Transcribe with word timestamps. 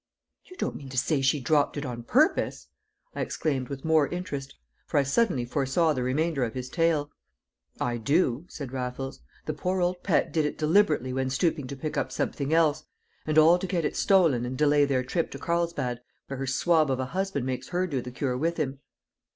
"You 0.45 0.57
don't 0.57 0.75
mean 0.77 0.89
to 0.89 0.97
say 0.97 1.21
she 1.21 1.39
dropped 1.39 1.77
it 1.77 1.85
on 1.85 2.01
purpose?" 2.01 2.69
I 3.15 3.21
exclaimed 3.21 3.69
with 3.69 3.85
more 3.85 4.07
interest, 4.07 4.55
for 4.87 4.97
I 4.97 5.03
suddenly 5.03 5.45
foresaw 5.45 5.93
the 5.93 6.01
remainder 6.01 6.43
of 6.43 6.55
his 6.55 6.69
tale. 6.69 7.11
"I 7.79 7.97
do," 7.97 8.47
said 8.49 8.71
Raffles. 8.71 9.21
"The 9.45 9.53
poor 9.53 9.79
old 9.79 10.01
pet 10.01 10.31
did 10.33 10.43
it 10.43 10.57
deliberately 10.57 11.13
when 11.13 11.29
stooping 11.29 11.67
to 11.67 11.75
pick 11.75 11.97
up 11.97 12.11
something 12.11 12.51
else; 12.51 12.83
and 13.27 13.37
all 13.37 13.59
to 13.59 13.67
get 13.67 13.85
it 13.85 13.95
stolen 13.95 14.43
and 14.43 14.57
delay 14.57 14.85
their 14.85 15.03
trip 15.03 15.29
to 15.33 15.37
Carlsbad, 15.37 16.01
where 16.25 16.39
her 16.39 16.47
swab 16.47 16.89
of 16.89 16.99
a 16.99 17.05
husband 17.05 17.45
makes 17.45 17.67
her 17.67 17.85
do 17.85 18.01
the 18.01 18.09
cure 18.09 18.35
with 18.35 18.57
him." 18.57 18.79